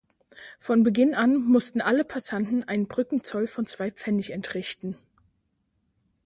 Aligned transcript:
Von 0.57 0.81
Beginn 0.81 1.13
an 1.13 1.35
mussten 1.35 1.79
alle 1.79 2.03
Passanten 2.03 2.63
einen 2.67 2.87
Brückenzoll 2.87 3.45
von 3.45 3.67
zwei 3.67 3.91
Pfennig 3.91 4.31
entrichten. 4.33 4.97